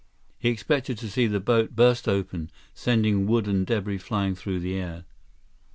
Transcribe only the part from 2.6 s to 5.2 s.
sending wood and debris flying through the air.